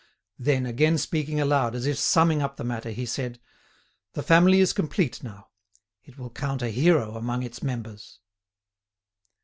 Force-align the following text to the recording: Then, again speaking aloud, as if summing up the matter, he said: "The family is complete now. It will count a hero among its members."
Then, 0.39 0.65
again 0.65 0.97
speaking 0.97 1.39
aloud, 1.39 1.75
as 1.75 1.85
if 1.85 1.99
summing 1.99 2.41
up 2.41 2.57
the 2.57 2.63
matter, 2.63 2.89
he 2.89 3.05
said: 3.05 3.39
"The 4.13 4.23
family 4.23 4.59
is 4.59 4.73
complete 4.73 5.21
now. 5.21 5.49
It 6.03 6.17
will 6.17 6.31
count 6.31 6.63
a 6.63 6.69
hero 6.69 7.13
among 7.13 7.43
its 7.43 7.61
members." 7.61 8.17